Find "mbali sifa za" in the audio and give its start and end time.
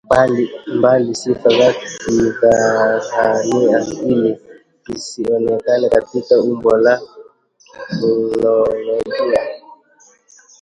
0.77-1.73